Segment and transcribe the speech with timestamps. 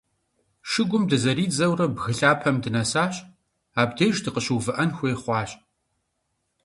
[0.69, 3.15] Шыгум дызэридзэурэ, бгы лъапэм дынэсащ,
[3.81, 5.49] абдеж дыкъыщыувыӏэн хуей хъуащ.